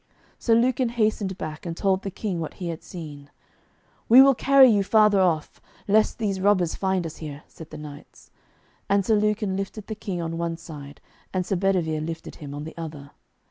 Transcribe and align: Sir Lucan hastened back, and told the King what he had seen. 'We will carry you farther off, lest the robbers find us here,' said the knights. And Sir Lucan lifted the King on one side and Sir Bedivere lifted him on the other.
Sir 0.39 0.55
Lucan 0.55 0.89
hastened 0.89 1.37
back, 1.37 1.63
and 1.63 1.77
told 1.77 2.01
the 2.01 2.09
King 2.09 2.39
what 2.39 2.55
he 2.55 2.69
had 2.69 2.81
seen. 2.81 3.29
'We 4.09 4.23
will 4.23 4.33
carry 4.33 4.67
you 4.67 4.81
farther 4.83 5.19
off, 5.21 5.61
lest 5.87 6.17
the 6.17 6.41
robbers 6.41 6.73
find 6.73 7.05
us 7.05 7.17
here,' 7.17 7.43
said 7.47 7.69
the 7.69 7.77
knights. 7.77 8.31
And 8.89 9.05
Sir 9.05 9.13
Lucan 9.15 9.55
lifted 9.55 9.85
the 9.85 9.93
King 9.93 10.19
on 10.19 10.39
one 10.39 10.57
side 10.57 11.01
and 11.31 11.45
Sir 11.45 11.55
Bedivere 11.55 12.01
lifted 12.01 12.37
him 12.37 12.51
on 12.55 12.63
the 12.63 12.73
other. 12.75 13.11